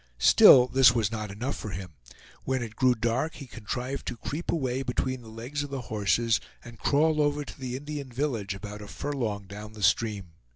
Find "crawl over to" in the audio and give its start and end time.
6.79-7.59